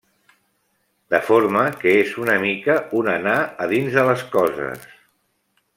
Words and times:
De 1.13 1.19
forma 1.27 1.61
que 1.83 1.93
és 2.05 2.15
una 2.23 2.39
mica 2.45 2.79
un 3.01 3.13
anar 3.17 3.37
a 3.67 3.69
dins 3.75 3.99
de 3.99 4.07
les 4.09 4.25
coses. 4.37 4.89